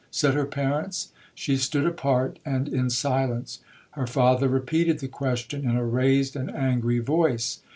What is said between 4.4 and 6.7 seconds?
repeated the question in a raised and